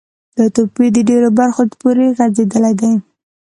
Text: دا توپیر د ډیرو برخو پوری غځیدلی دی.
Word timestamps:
دا 0.37 0.45
توپیر 0.55 0.89
د 0.95 0.99
ډیرو 1.09 1.29
برخو 1.39 1.61
پوری 1.81 2.07
غځیدلی 2.17 2.73
دی. 2.81 2.91